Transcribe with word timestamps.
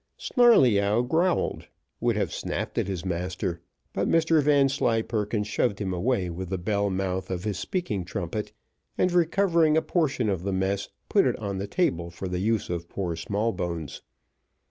Snarleyyow 0.17 1.03
growled, 1.03 1.67
would 1.99 2.15
have 2.15 2.33
snapped 2.33 2.79
at 2.79 2.87
his 2.87 3.05
master, 3.05 3.61
but 3.93 4.07
Mr 4.09 4.41
Vanslyperken 4.41 5.43
shoved 5.43 5.77
him 5.79 5.93
away 5.93 6.27
with 6.27 6.49
the 6.49 6.57
bell 6.57 6.89
mouth 6.89 7.29
of 7.29 7.43
his 7.43 7.59
speaking 7.59 8.03
trumpet, 8.03 8.51
and 8.97 9.11
recovering 9.11 9.77
a 9.77 9.81
portion 9.83 10.27
of 10.27 10.41
the 10.41 10.51
mess, 10.53 10.89
put 11.07 11.27
it 11.27 11.37
on 11.37 11.59
the 11.59 11.67
table 11.67 12.09
for 12.09 12.27
the 12.27 12.39
use 12.39 12.67
of 12.67 12.89
poor 12.89 13.15
Smallbones. 13.15 14.01